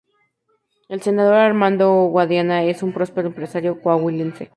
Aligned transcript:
El 0.89 1.03
senador 1.03 1.35
Armando 1.35 1.87
Guadiana 2.07 2.63
es 2.63 2.81
un 2.81 2.91
próspero 2.91 3.27
empresario 3.27 3.79
Coahuilense. 3.83 4.49